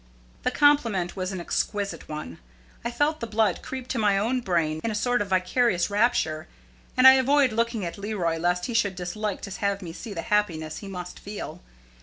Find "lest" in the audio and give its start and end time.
8.39-8.65